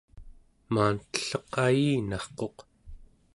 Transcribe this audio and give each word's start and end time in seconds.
maantelleq 0.73 1.51
ayinarquq 1.65 2.57